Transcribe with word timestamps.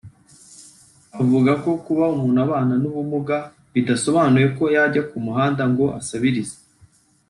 avuga 1.21 1.51
ko 1.63 1.69
kuba 1.85 2.05
umuntu 2.15 2.39
abana 2.45 2.73
n’ubumuga 2.81 3.37
bidasobanuye 3.73 4.47
ko 4.57 4.63
yajya 4.75 5.01
ku 5.09 5.17
muhanda 5.25 5.63
ngo 5.71 5.85
asabirize 5.99 6.55